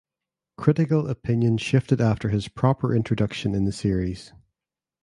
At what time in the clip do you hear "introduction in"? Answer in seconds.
2.95-3.65